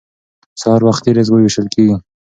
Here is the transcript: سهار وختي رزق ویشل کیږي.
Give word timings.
سهار 0.61 0.81
وختي 0.87 1.09
رزق 1.17 1.33
ویشل 1.35 1.67
کیږي. 1.73 1.95